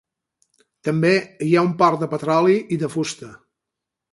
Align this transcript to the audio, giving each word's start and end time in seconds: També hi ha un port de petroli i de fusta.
També 0.87 1.11
hi 1.49 1.53
ha 1.59 1.63
un 1.67 1.75
port 1.83 2.01
de 2.05 2.09
petroli 2.17 2.59
i 2.77 2.81
de 2.85 2.91
fusta. 2.95 3.31